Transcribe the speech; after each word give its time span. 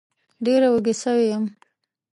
ډېره 0.45 0.67
وږې 0.73 0.93
سوې 1.03 1.25
وم 1.31 1.45